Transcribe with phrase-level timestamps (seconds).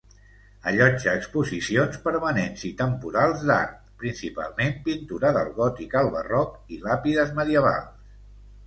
[0.69, 8.13] Allotja exposicions permanents i temporals d'art, principalment pintura del gòtic al barroc i làpides medievals.